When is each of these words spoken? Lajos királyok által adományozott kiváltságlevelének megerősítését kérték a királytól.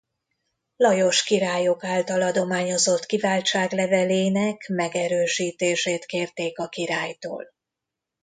Lajos 0.77 1.23
királyok 1.23 1.83
által 1.83 2.21
adományozott 2.21 3.05
kiváltságlevelének 3.05 4.65
megerősítését 4.69 6.05
kérték 6.05 6.59
a 6.59 6.67
királytól. 6.69 7.53